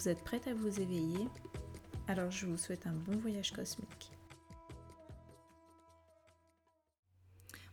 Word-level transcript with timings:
Vous 0.00 0.08
êtes 0.08 0.24
prête 0.24 0.46
à 0.46 0.54
vous 0.54 0.80
éveiller? 0.80 1.28
Alors 2.08 2.30
je 2.30 2.46
vous 2.46 2.56
souhaite 2.56 2.86
un 2.86 2.94
bon 2.94 3.18
voyage 3.18 3.52
cosmique. 3.52 4.10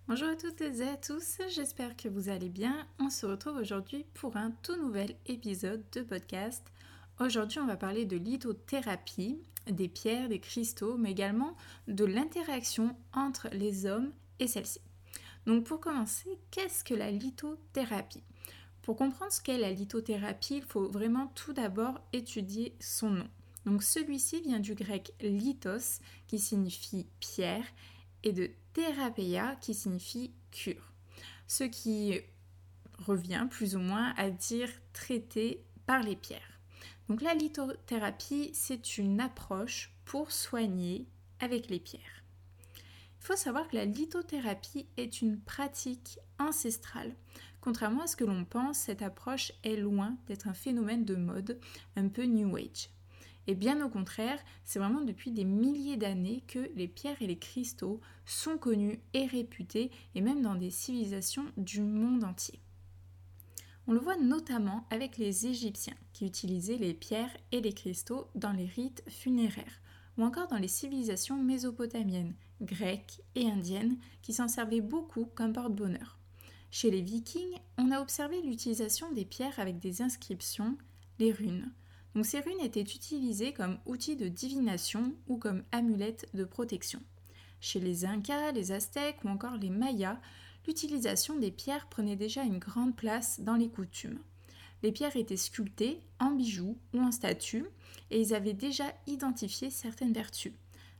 Bonjour 0.09 0.27
à 0.27 0.35
toutes 0.35 0.59
et 0.59 0.89
à 0.89 0.97
tous, 0.97 1.37
j'espère 1.47 1.95
que 1.95 2.09
vous 2.09 2.27
allez 2.27 2.49
bien. 2.49 2.85
On 2.99 3.09
se 3.09 3.25
retrouve 3.25 3.55
aujourd'hui 3.55 4.05
pour 4.13 4.35
un 4.35 4.51
tout 4.61 4.75
nouvel 4.75 5.15
épisode 5.27 5.85
de 5.93 6.01
podcast. 6.01 6.67
Aujourd'hui, 7.21 7.59
on 7.59 7.65
va 7.65 7.77
parler 7.77 8.03
de 8.03 8.17
lithothérapie, 8.17 9.41
des 9.65 9.87
pierres, 9.87 10.27
des 10.27 10.41
cristaux, 10.41 10.97
mais 10.97 11.11
également 11.11 11.55
de 11.87 12.03
l'interaction 12.03 12.93
entre 13.13 13.47
les 13.53 13.85
hommes 13.85 14.11
et 14.39 14.47
celles-ci. 14.47 14.81
Donc 15.45 15.63
pour 15.63 15.79
commencer, 15.79 16.37
qu'est-ce 16.51 16.83
que 16.83 16.93
la 16.93 17.09
lithothérapie? 17.09 18.25
Pour 18.87 18.95
comprendre 18.95 19.33
ce 19.33 19.41
qu'est 19.41 19.57
la 19.57 19.73
lithothérapie, 19.73 20.59
il 20.59 20.63
faut 20.63 20.87
vraiment 20.87 21.27
tout 21.35 21.51
d'abord 21.51 21.99
étudier 22.13 22.73
son 22.79 23.09
nom. 23.09 23.27
Donc 23.65 23.83
celui-ci 23.83 24.39
vient 24.39 24.61
du 24.61 24.75
grec 24.75 25.13
lithos 25.19 25.99
qui 26.25 26.39
signifie 26.39 27.05
pierre 27.19 27.65
et 28.23 28.31
de 28.31 28.49
thérapeia 28.71 29.57
qui 29.57 29.73
signifie 29.73 30.31
cure. 30.51 30.93
Ce 31.47 31.65
qui 31.65 32.17
revient 33.05 33.45
plus 33.51 33.75
ou 33.75 33.79
moins 33.79 34.13
à 34.15 34.29
dire 34.29 34.69
traiter 34.93 35.65
par 35.85 36.01
les 36.01 36.15
pierres. 36.15 36.61
Donc 37.09 37.21
la 37.21 37.33
lithothérapie, 37.33 38.51
c'est 38.53 38.97
une 38.97 39.19
approche 39.19 39.91
pour 40.05 40.31
soigner 40.31 41.09
avec 41.41 41.67
les 41.67 41.81
pierres. 41.81 42.23
Faut 43.27 43.35
savoir 43.35 43.67
que 43.67 43.75
la 43.75 43.83
lithothérapie 43.83 44.87
est 44.95 45.21
une 45.21 45.37
pratique 45.37 46.17
ancestrale 46.39 47.13
Contrairement 47.59 48.03
à 48.03 48.07
ce 48.07 48.15
que 48.15 48.23
l'on 48.23 48.45
pense, 48.45 48.77
cette 48.77 49.01
approche 49.01 49.51
est 49.65 49.75
loin 49.75 50.15
d'être 50.27 50.47
un 50.47 50.53
phénomène 50.53 51.03
de 51.03 51.17
mode 51.17 51.59
un 51.97 52.07
peu 52.07 52.23
New 52.23 52.55
Age. 52.55 52.89
Et 53.45 53.53
bien 53.53 53.85
au 53.85 53.89
contraire, 53.89 54.39
c'est 54.63 54.79
vraiment 54.79 55.01
depuis 55.01 55.31
des 55.31 55.43
milliers 55.43 55.97
d'années 55.97 56.45
que 56.47 56.71
les 56.75 56.87
pierres 56.87 57.21
et 57.21 57.27
les 57.27 57.37
cristaux 57.37 57.99
sont 58.25 58.57
connus 58.57 59.01
et 59.13 59.25
réputés, 59.25 59.91
et 60.15 60.21
même 60.21 60.41
dans 60.41 60.55
des 60.55 60.71
civilisations 60.71 61.47
du 61.57 61.81
monde 61.81 62.23
entier. 62.23 62.61
On 63.87 63.91
le 63.91 63.99
voit 63.99 64.15
notamment 64.15 64.87
avec 64.89 65.17
les 65.17 65.47
Égyptiens 65.47 65.97
qui 66.13 66.25
utilisaient 66.25 66.77
les 66.77 66.93
pierres 66.93 67.35
et 67.51 67.59
les 67.59 67.73
cristaux 67.73 68.29
dans 68.35 68.53
les 68.53 68.67
rites 68.67 69.03
funéraires, 69.09 69.81
ou 70.17 70.23
encore 70.23 70.47
dans 70.47 70.57
les 70.57 70.67
civilisations 70.67 71.41
mésopotamiennes, 71.41 72.33
grecques 72.61 73.21
et 73.35 73.49
indiennes 73.49 73.97
qui 74.21 74.33
s'en 74.33 74.47
servaient 74.47 74.81
beaucoup 74.81 75.25
comme 75.35 75.53
porte-bonheur. 75.53 76.17
Chez 76.71 76.91
les 76.91 77.01
Vikings, 77.01 77.57
on 77.77 77.91
a 77.91 78.01
observé 78.01 78.41
l'utilisation 78.41 79.11
des 79.11 79.25
pierres 79.25 79.59
avec 79.59 79.79
des 79.79 80.01
inscriptions, 80.01 80.77
les 81.19 81.31
runes. 81.31 81.71
Donc 82.13 82.25
ces 82.25 82.39
runes 82.39 82.59
étaient 82.61 82.81
utilisées 82.81 83.53
comme 83.53 83.77
outils 83.85 84.15
de 84.15 84.27
divination 84.27 85.13
ou 85.27 85.37
comme 85.37 85.63
amulettes 85.71 86.27
de 86.33 86.43
protection. 86.43 87.01
Chez 87.59 87.79
les 87.79 88.05
Incas, 88.05 88.51
les 88.51 88.71
Aztèques 88.71 89.23
ou 89.23 89.29
encore 89.29 89.57
les 89.57 89.69
Mayas, 89.69 90.19
l'utilisation 90.65 91.37
des 91.37 91.51
pierres 91.51 91.87
prenait 91.89 92.15
déjà 92.15 92.43
une 92.43 92.59
grande 92.59 92.95
place 92.95 93.39
dans 93.39 93.55
les 93.55 93.69
coutumes. 93.69 94.19
Les 94.83 94.91
pierres 94.91 95.15
étaient 95.15 95.37
sculptées 95.37 96.01
en 96.19 96.31
bijoux 96.31 96.77
ou 96.93 96.99
en 96.99 97.11
statues 97.11 97.65
et 98.11 98.21
ils 98.21 98.33
avaient 98.33 98.53
déjà 98.53 98.85
identifié 99.07 99.69
certaines 99.69 100.13
vertus. 100.13 100.53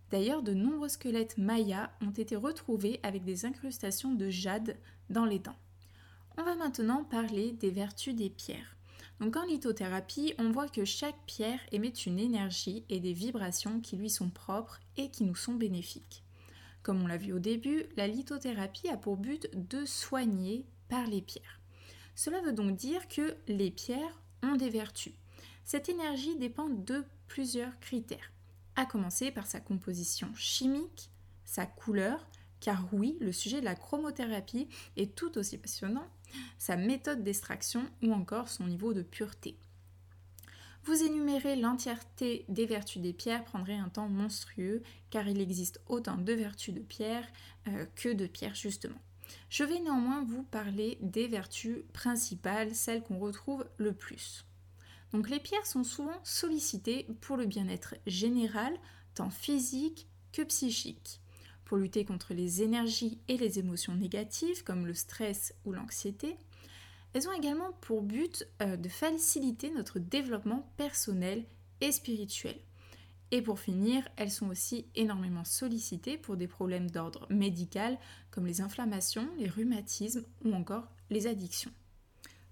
D'ailleurs, 0.10 0.42
de 0.42 0.54
nombreux 0.54 0.90
squelettes 0.90 1.38
mayas 1.38 1.92
ont 2.02 2.12
été 2.12 2.36
retrouvés 2.36 3.00
avec 3.04 3.24
des 3.24 3.46
incrustations 3.46 4.14
de 4.14 4.30
jade 4.30 4.78
dans 5.10 5.26
les 5.26 5.40
dents. 5.40 5.58
On 6.38 6.44
va 6.44 6.56
maintenant 6.56 7.04
parler 7.04 7.52
des 7.52 7.72
vertus 7.72 8.16
des 8.16 8.30
pierres. 8.30 8.78
Donc 9.20 9.36
en 9.36 9.46
lithothérapie, 9.46 10.34
on 10.38 10.52
voit 10.52 10.70
que 10.70 10.86
chaque 10.86 11.26
pierre 11.26 11.60
émet 11.72 11.90
une 11.90 12.20
énergie 12.20 12.86
et 12.90 13.00
des 13.00 13.14
vibrations 13.14 13.82
qui 13.82 13.98
lui 13.98 14.10
sont 14.10 14.30
propres 14.30 14.80
et 14.96 15.10
qui 15.10 15.24
nous 15.24 15.36
sont 15.36 15.56
bénéfiques. 15.56 16.24
Comme 16.84 17.02
on 17.02 17.08
l'a 17.08 17.18
vu 17.18 17.34
au 17.34 17.40
début, 17.40 17.86
la 17.98 18.08
lithothérapie 18.08 18.90
a 18.90 18.98
pour 18.98 19.18
but 19.18 19.50
de 19.54 19.86
soigner 19.86 20.66
par 20.88 21.08
les 21.08 21.22
pierres. 21.22 21.57
Cela 22.18 22.42
veut 22.42 22.52
donc 22.52 22.76
dire 22.76 23.08
que 23.08 23.38
les 23.48 23.70
pierres 23.70 24.20
ont 24.42 24.56
des 24.56 24.72
vertus. 24.72 25.14
Cette 25.64 25.88
énergie 25.88 26.36
dépend 26.36 26.68
de 26.68 27.06
plusieurs 27.28 27.80
critères 27.80 28.32
à 28.76 28.88
commencer 28.88 29.30
par 29.30 29.46
sa 29.46 29.60
composition 29.60 30.34
chimique, 30.34 31.12
sa 31.46 31.68
couleur, 31.68 32.28
car 32.60 32.92
oui, 32.92 33.18
le 33.22 33.32
sujet 33.32 33.60
de 33.60 33.66
la 33.66 33.76
chromothérapie 33.76 34.68
est 34.96 35.14
tout 35.14 35.38
aussi 35.38 35.60
passionnant, 35.60 36.08
sa 36.58 36.76
méthode 36.76 37.24
d'extraction 37.24 37.86
ou 38.02 38.12
encore 38.12 38.50
son 38.50 38.66
niveau 38.66 38.96
de 38.96 39.04
pureté. 39.04 39.56
Vous 40.86 41.04
énumérer 41.04 41.56
l'entièreté 41.56 42.46
des 42.50 42.66
vertus 42.66 43.00
des 43.00 43.14
pierres 43.14 43.44
prendrait 43.44 43.78
un 43.78 43.90
temps 43.90 44.10
monstrueux, 44.10 44.82
car 45.12 45.28
il 45.28 45.40
existe 45.40 45.82
autant 45.86 46.18
de 46.18 46.34
vertus 46.34 46.74
de 46.74 46.80
pierre 46.80 47.28
euh, 47.68 47.86
que 47.96 48.10
de 48.10 48.26
pierres 48.26 48.56
justement. 48.56 48.98
Je 49.50 49.64
vais 49.64 49.80
néanmoins 49.80 50.24
vous 50.24 50.44
parler 50.44 50.98
des 51.02 51.28
vertus 51.28 51.80
principales, 51.94 52.76
celles 52.76 53.04
qu'on 53.04 53.20
retrouve 53.20 53.66
le 53.78 53.94
plus. 53.94 54.46
Donc 55.12 55.30
les 55.30 55.40
pierres 55.40 55.66
sont 55.66 55.84
souvent 55.84 56.20
sollicitées 56.24 57.08
pour 57.22 57.38
le 57.38 57.46
bien-être 57.46 57.96
général, 58.06 58.74
tant 59.14 59.30
physique 59.30 60.08
que 60.34 60.42
psychique. 60.44 61.22
Pour 61.66 61.78
lutter 61.78 62.06
contre 62.06 62.34
les 62.34 62.62
énergies 62.62 63.20
et 63.28 63.38
les 63.38 63.60
émotions 63.60 63.96
négatives 63.96 64.64
comme 64.64 64.86
le 64.86 64.94
stress 64.94 65.54
ou 65.66 65.72
l'anxiété, 65.72 66.38
elles 67.14 67.28
ont 67.28 67.34
également 67.34 67.72
pour 67.82 68.02
but 68.02 68.48
euh, 68.62 68.78
de 68.78 68.90
faciliter 68.90 69.70
notre 69.72 70.00
développement 70.00 70.70
personnel 70.78 71.46
et 71.82 71.92
spirituel. 71.92 72.58
Et 73.32 73.42
pour 73.42 73.60
finir, 73.60 74.08
elles 74.16 74.32
sont 74.32 74.48
aussi 74.48 74.86
énormément 74.96 75.44
sollicitées 75.44 76.18
pour 76.18 76.38
des 76.38 76.48
problèmes 76.48 76.90
d'ordre 76.90 77.28
médical 77.30 77.98
comme 78.32 78.46
les 78.46 78.62
inflammations, 78.62 79.28
les 79.38 79.50
rhumatismes 79.50 80.26
ou 80.46 80.54
encore 80.54 80.88
les 81.10 81.28
addictions 81.28 81.72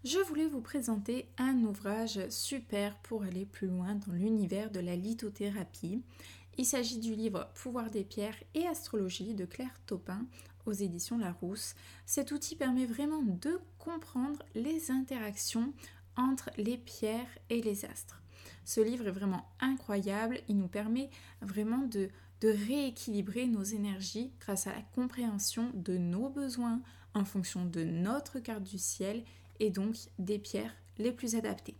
je 0.05 0.19
voulais 0.19 0.45
vous 0.45 0.61
présenter 0.61 1.27
un 1.39 1.63
ouvrage 1.63 2.19
super 2.29 2.95
pour 2.99 3.23
aller 3.23 3.43
plus 3.43 3.65
loin 3.65 3.95
dans 3.95 4.13
l'univers 4.13 4.69
de 4.69 4.79
la 4.79 4.95
lithothérapie. 4.95 6.03
Il 6.59 6.65
s'agit 6.65 6.99
du 6.99 7.15
livre 7.15 7.49
Pouvoir 7.55 7.89
des 7.89 8.03
pierres 8.03 8.37
et 8.53 8.67
astrologie 8.67 9.33
de 9.33 9.45
Claire 9.45 9.81
Taupin 9.87 10.27
aux 10.67 10.73
éditions 10.73 11.17
Larousse. 11.17 11.73
Cet 12.05 12.31
outil 12.31 12.55
permet 12.55 12.85
vraiment 12.85 13.23
de 13.23 13.59
comprendre 13.79 14.43
les 14.53 14.91
interactions 14.91 15.73
entre 16.15 16.51
les 16.55 16.77
pierres 16.77 17.39
et 17.49 17.63
les 17.63 17.83
astres. 17.83 18.21
Ce 18.63 18.81
livre 18.81 19.07
est 19.07 19.11
vraiment 19.11 19.45
incroyable, 19.59 20.39
il 20.47 20.57
nous 20.57 20.67
permet 20.67 21.09
vraiment 21.41 21.87
de, 21.87 22.09
rééquilibrer 22.43 23.47
nos 23.47 23.63
énergies 23.63 24.31
grâce 24.39 24.67
à 24.67 24.71
la 24.71 24.83
compréhension 24.93 25.71
de 25.73 25.97
nos 25.97 26.29
besoins 26.29 26.79
en 27.15 27.25
fonction 27.25 27.65
de 27.65 27.83
notre 27.83 28.37
carte 28.37 28.61
du 28.61 28.77
ciel 28.77 29.23
et 29.59 29.71
donc 29.71 29.95
des 30.19 30.37
pierres 30.37 30.75
les 30.99 31.11
plus 31.11 31.33
adaptées. 31.33 31.75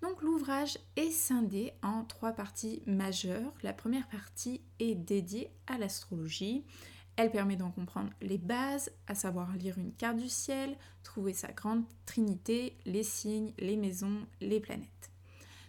Donc 0.00 0.22
l'ouvrage 0.22 0.78
est 0.94 1.10
scindé 1.10 1.72
en 1.82 2.04
trois 2.04 2.32
parties 2.32 2.82
majeures. 2.86 3.52
La 3.64 3.72
première 3.72 4.06
partie 4.06 4.60
est 4.78 4.94
dédiée 4.94 5.50
à 5.66 5.76
l'astrologie. 5.76 6.64
Elle 7.16 7.30
permet 7.30 7.56
d'en 7.56 7.70
comprendre 7.70 8.10
les 8.20 8.38
bases, 8.38 8.90
à 9.06 9.14
savoir 9.14 9.56
lire 9.56 9.78
une 9.78 9.92
carte 9.92 10.18
du 10.18 10.28
ciel, 10.28 10.76
trouver 11.02 11.32
sa 11.32 11.52
grande 11.52 11.84
trinité, 12.06 12.76
les 12.84 13.04
signes, 13.04 13.52
les 13.58 13.76
maisons, 13.76 14.26
les 14.40 14.60
planètes. 14.60 15.13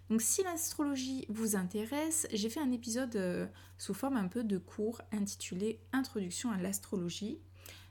Donc 0.09 0.21
si 0.21 0.43
l'astrologie 0.43 1.25
vous 1.29 1.55
intéresse, 1.55 2.27
j'ai 2.31 2.49
fait 2.49 2.59
un 2.59 2.71
épisode 2.71 3.15
euh, 3.15 3.47
sous 3.77 3.93
forme 3.93 4.17
un 4.17 4.27
peu 4.27 4.43
de 4.43 4.57
cours 4.57 5.01
intitulé 5.11 5.79
Introduction 5.93 6.51
à 6.51 6.57
l'astrologie. 6.57 7.39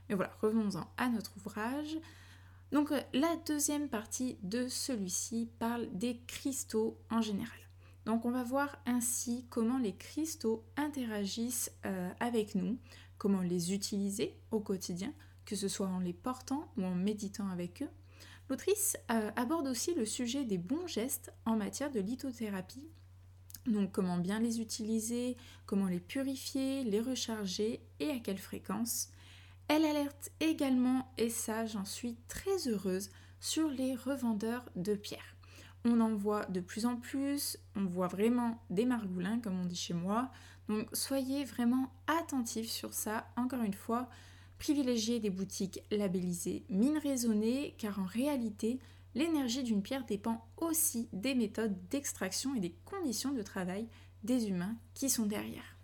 Mais 0.07 0.15
voilà, 0.15 0.31
revenons-en 0.41 0.87
à 0.97 1.09
notre 1.09 1.35
ouvrage. 1.37 1.97
Donc 2.71 2.91
euh, 2.91 3.01
la 3.13 3.35
deuxième 3.45 3.89
partie 3.89 4.37
de 4.43 4.67
celui-ci 4.67 5.49
parle 5.59 5.87
des 5.91 6.21
cristaux 6.27 6.97
en 7.09 7.21
général. 7.21 7.57
Donc 8.05 8.23
on 8.25 8.31
va 8.31 8.43
voir 8.43 8.77
ainsi 8.85 9.45
comment 9.49 9.79
les 9.79 9.95
cristaux 9.95 10.63
interagissent 10.77 11.71
euh, 11.85 12.09
avec 12.19 12.55
nous, 12.55 12.77
comment 13.17 13.41
les 13.41 13.73
utiliser 13.73 14.37
au 14.51 14.59
quotidien, 14.59 15.13
que 15.45 15.55
ce 15.55 15.67
soit 15.67 15.87
en 15.87 15.99
les 15.99 16.13
portant 16.13 16.71
ou 16.77 16.85
en 16.85 16.95
méditant 16.95 17.49
avec 17.49 17.81
eux, 17.81 17.89
L'autrice 18.49 18.97
euh, 19.11 19.31
aborde 19.35 19.67
aussi 19.67 19.93
le 19.95 20.05
sujet 20.05 20.45
des 20.45 20.57
bons 20.57 20.87
gestes 20.87 21.33
en 21.45 21.55
matière 21.55 21.91
de 21.91 21.99
lithothérapie. 21.99 22.87
Donc 23.65 23.91
comment 23.91 24.17
bien 24.17 24.39
les 24.39 24.61
utiliser, 24.61 25.35
comment 25.65 25.87
les 25.87 25.99
purifier, 25.99 26.83
les 26.83 27.01
recharger 27.01 27.81
et 27.99 28.09
à 28.11 28.19
quelle 28.19 28.37
fréquence. 28.37 29.09
Elle 29.67 29.85
alerte 29.85 30.29
également, 30.39 31.11
et 31.17 31.29
ça 31.29 31.65
j'en 31.65 31.85
suis 31.85 32.17
très 32.27 32.67
heureuse, 32.67 33.09
sur 33.39 33.67
les 33.69 33.95
revendeurs 33.95 34.69
de 34.75 34.93
pierres. 34.93 35.35
On 35.83 35.99
en 35.99 36.15
voit 36.15 36.45
de 36.45 36.59
plus 36.59 36.85
en 36.85 36.95
plus, 36.95 37.57
on 37.75 37.85
voit 37.85 38.07
vraiment 38.07 38.63
des 38.69 38.85
margoulins 38.85 39.39
comme 39.39 39.59
on 39.59 39.65
dit 39.65 39.75
chez 39.75 39.93
moi. 39.93 40.31
Donc 40.69 40.87
soyez 40.93 41.45
vraiment 41.45 41.91
attentifs 42.07 42.69
sur 42.69 42.93
ça. 42.93 43.27
Encore 43.35 43.61
une 43.61 43.73
fois, 43.73 44.09
privilégiez 44.57 45.19
des 45.19 45.29
boutiques 45.29 45.81
labellisées 45.91 46.63
mine 46.69 46.97
raisonnée 46.97 47.75
car 47.77 47.99
en 47.99 48.05
réalité, 48.05 48.79
l'énergie 49.13 49.63
d'une 49.63 49.81
pierre 49.81 50.05
dépend 50.05 50.45
aussi 50.57 51.07
des 51.13 51.35
méthodes 51.35 51.75
d'extraction 51.89 52.55
et 52.55 52.59
des 52.59 52.75
conditions 52.85 53.31
de 53.31 53.41
travail 53.41 53.87
des 54.23 54.47
humains 54.47 54.75
qui 54.93 55.09
sont 55.09 55.25
derrière. 55.25 55.75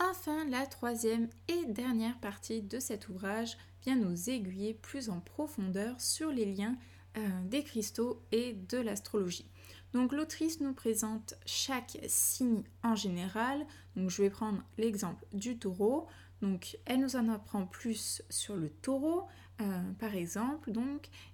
Enfin, 0.00 0.46
la 0.48 0.66
troisième 0.66 1.28
et 1.48 1.66
dernière 1.66 2.18
partie 2.20 2.62
de 2.62 2.78
cet 2.78 3.08
ouvrage 3.08 3.58
vient 3.82 3.96
nous 3.96 4.30
aiguiller 4.30 4.74
plus 4.74 5.10
en 5.10 5.20
profondeur 5.20 6.00
sur 6.00 6.30
les 6.30 6.46
liens 6.46 6.76
euh, 7.16 7.20
des 7.44 7.62
cristaux 7.62 8.22
et 8.32 8.54
de 8.54 8.78
l'astrologie. 8.78 9.50
Donc 9.92 10.12
l'autrice 10.12 10.60
nous 10.60 10.72
présente 10.72 11.34
chaque 11.46 11.98
signe 12.06 12.62
en 12.82 12.94
général. 12.94 13.66
Je 13.96 14.22
vais 14.22 14.30
prendre 14.30 14.62
l'exemple 14.78 15.24
du 15.32 15.58
taureau. 15.58 16.06
Donc 16.42 16.78
elle 16.86 17.00
nous 17.00 17.16
en 17.16 17.28
apprend 17.28 17.66
plus 17.66 18.22
sur 18.30 18.56
le 18.56 18.70
taureau, 18.70 19.26
euh, 19.60 19.92
par 19.98 20.14
exemple, 20.14 20.72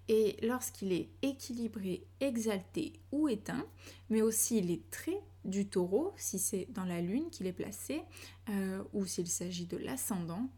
et 0.09 0.37
lorsqu'il 0.43 0.93
est 0.93 1.11
équilibré, 1.23 2.07
exalté 2.21 2.95
ou 3.13 3.29
éteint, 3.29 3.65
mais 4.11 4.23
aussi 4.23 4.61
les 4.61 4.83
traits 4.91 5.23
du 5.45 5.69
taureau, 5.69 6.13
si 6.17 6.41
c'est 6.41 6.67
dans 6.71 6.85
la 6.85 7.01
lune 7.01 7.31
qu'il 7.31 7.47
est 7.47 7.53
placé, 7.53 8.03
euh, 8.49 8.83
ou 8.93 9.07
s'il 9.07 9.29
s'agit 9.29 9.67
de 9.67 9.77
l'ascendant. 9.77 10.49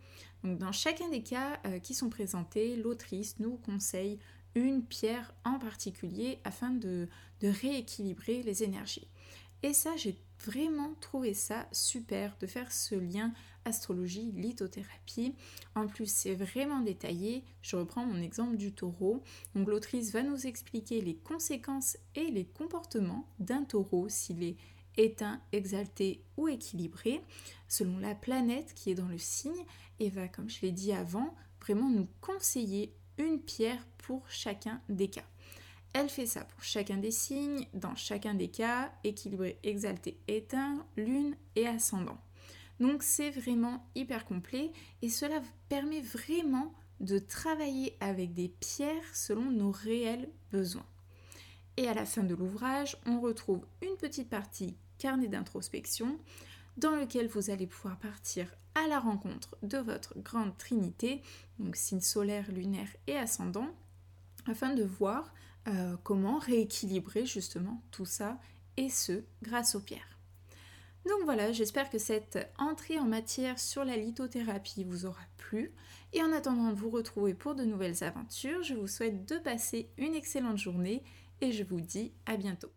Dans 0.45 0.73
chacun 0.73 1.09
des 1.11 1.23
cas 1.23 1.61
euh, 1.67 1.79
qui 1.79 1.95
sont 1.95 2.09
présentés, 2.09 2.77
l'autrice 2.77 3.39
nous 3.39 3.57
conseille 3.57 4.19
une 4.55 4.85
pierre 4.85 5.35
en 5.45 5.59
particulier 5.59 6.39
afin 6.45 6.71
de 6.71 7.09
rééquilibrer 7.43 8.43
les 8.43 8.63
énergies. 8.63 9.09
Et 9.63 9.73
ça, 9.73 9.97
j'ai 9.97 10.17
vraiment 10.45 10.95
trouvé 11.01 11.35
ça 11.35 11.67
super 11.73 12.37
de 12.41 12.47
faire 12.47 12.71
ce 12.71 12.95
lien 12.95 13.33
astrologie, 13.65 14.33
lithothérapie. 14.33 15.35
En 15.75 15.87
plus, 15.87 16.11
c'est 16.11 16.35
vraiment 16.35 16.81
détaillé. 16.81 17.45
Je 17.61 17.77
reprends 17.77 18.07
mon 18.07 18.23
exemple 18.23 18.57
du 18.57 18.73
taureau. 18.73 19.23
Donc 19.55 19.69
l'autrice 19.69 20.13
va 20.13 20.23
nous 20.23 20.47
expliquer 20.47 21.01
les 21.01 21.17
conséquences 21.17 21.99
et 22.15 22.31
les 22.31 22.45
comportements 22.45 23.29
d'un 23.41 23.65
taureau 23.65 24.09
s'il 24.09 24.43
est 24.43 24.57
éteint, 24.97 25.41
exalté 25.53 26.25
ou 26.37 26.49
équilibré, 26.49 27.21
selon 27.69 27.99
la 27.99 28.15
planète 28.15 28.75
qui 28.75 28.91
est 28.91 28.97
dans 28.97 29.07
le 29.07 29.19
signe, 29.19 29.65
et 30.01 30.11
va, 30.11 30.27
comme 30.27 30.51
je 30.51 30.63
l'ai 30.63 30.73
dit 30.73 30.93
avant, 30.93 31.35
vraiment 31.61 31.89
nous 31.89 32.09
conseiller 32.21 32.93
une 33.19 33.41
pierre 33.41 33.87
pour 33.99 34.29
chacun 34.29 34.81
des 34.89 35.09
cas. 35.09 35.27
Elle 35.93 36.09
fait 36.09 36.27
ça 36.27 36.45
pour 36.45 36.63
chacun 36.63 36.97
des 36.97 37.11
signes, 37.11 37.67
dans 37.75 37.95
chacun 37.95 38.35
des 38.35 38.49
cas, 38.49 38.93
équilibré, 39.05 39.59
exalté, 39.63 40.19
éteint, 40.29 40.87
lune 40.97 41.37
et 41.57 41.67
ascendant. 41.67 42.19
Donc 42.81 43.03
c'est 43.03 43.31
vraiment 43.31 43.85
hyper 43.95 44.25
complet 44.25 44.71
et 45.03 45.09
cela 45.09 45.43
permet 45.69 46.01
vraiment 46.01 46.73
de 47.01 47.19
travailler 47.19 47.97
avec 48.01 48.35
des 48.35 48.49
pierres 48.49 49.15
selon 49.15 49.51
nos 49.51 49.71
réels 49.71 50.29
besoins. 50.53 50.87
Et 51.77 51.89
à 51.89 51.95
la 51.95 52.05
fin 52.05 52.23
de 52.23 52.35
l'ouvrage, 52.35 52.97
on 53.07 53.21
retrouve 53.21 53.67
une 53.83 53.97
petite 53.97 54.29
partie 54.29 54.77
carnet 54.99 55.29
d'introspection 55.29 56.19
dans 56.79 56.97
lequel 56.97 57.27
vous 57.27 57.51
allez 57.51 57.67
pouvoir 57.67 57.99
partir 57.99 58.49
à 58.75 58.87
la 58.87 59.01
rencontre 59.01 59.57
de 59.63 59.79
votre 59.79 60.19
grande 60.19 60.57
trinité, 60.57 61.23
donc 61.59 61.77
signe 61.77 62.01
solaire, 62.01 62.51
lunaire 62.51 62.89
et 63.07 63.17
ascendant, 63.17 63.69
afin 64.47 64.75
de 64.75 64.85
voir 64.85 65.35
euh, 65.67 65.97
comment 66.05 66.39
rééquilibrer 66.39 67.27
justement 67.27 67.83
tout 67.91 68.07
ça 68.07 68.39
et 68.77 68.89
ce 68.89 69.25
grâce 69.43 69.75
aux 69.75 69.81
pierres. 69.81 70.19
Donc 71.05 71.25
voilà, 71.25 71.53
j'espère 71.53 71.91
que 71.91 71.99
cette 71.99 72.39
entrée 72.59 72.99
en 72.99 73.07
matière 73.07 73.59
sur 73.59 73.85
la 73.85 73.97
lithothérapie 73.97 74.85
vous 74.85 75.07
aura 75.07 75.23
plu. 75.37 75.73
Et 76.13 76.23
en 76.23 76.33
attendant 76.33 76.71
de 76.71 76.77
vous 76.77 76.91
retrouver 76.91 77.35
pour 77.35 77.55
de 77.55 77.65
nouvelles 77.65 78.05
aventures, 78.05 78.63
je 78.63 78.75
vous 78.75 78.87
souhaite 78.87 79.29
de 79.29 79.39
passer 79.39 79.91
une 79.97 80.15
excellente 80.15 80.59
journée 80.59 81.03
et 81.41 81.53
je 81.53 81.65
vous 81.65 81.81
dis 81.81 82.13
à 82.27 82.37
bientôt. 82.37 82.71